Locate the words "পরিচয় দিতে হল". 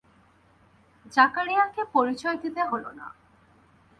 1.93-2.83